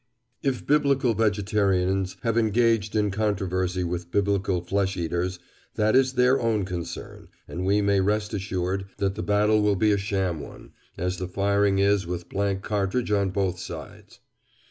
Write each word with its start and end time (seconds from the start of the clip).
If 0.41 0.65
biblical 0.65 1.13
vegetarians 1.13 2.17
have 2.23 2.35
engaged 2.35 2.95
in 2.95 3.11
controversy 3.11 3.83
with 3.83 4.09
biblical 4.09 4.61
flesh 4.61 4.97
eaters, 4.97 5.37
that 5.75 5.95
is 5.95 6.13
their 6.13 6.41
own 6.41 6.65
concern; 6.65 7.27
and 7.47 7.67
we 7.67 7.83
may 7.83 7.99
rest 8.01 8.33
assured 8.33 8.87
that 8.97 9.13
the 9.13 9.21
battle 9.21 9.61
will 9.61 9.75
be 9.75 9.91
a 9.91 9.99
sham 9.99 10.39
one, 10.39 10.71
as 10.97 11.17
the 11.17 11.27
firing 11.27 11.77
is 11.77 12.07
with 12.07 12.29
blank 12.29 12.63
cartridge 12.63 13.11
on 13.11 13.29
both 13.29 13.59
sides. 13.59 14.21